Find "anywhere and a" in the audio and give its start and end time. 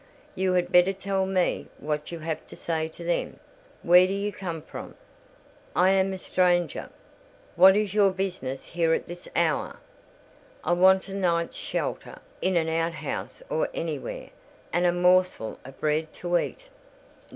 13.75-14.91